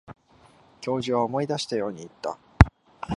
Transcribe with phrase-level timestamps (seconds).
[0.81, 2.39] 教授は思い出したように言った。